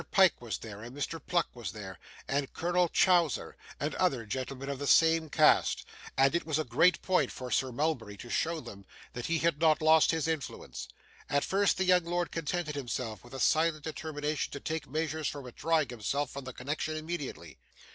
[0.09, 1.21] Pyke was there, and Mr.
[1.23, 5.85] Pluck was there, and Colonel Chowser, and other gentlemen of the same caste,
[6.17, 8.83] and it was a great point for Sir Mulberry to show them
[9.13, 10.87] that he had not lost his influence.
[11.29, 15.39] At first, the young lord contented himself with a silent determination to take measures for
[15.39, 17.59] withdrawing himself from the connection immediately.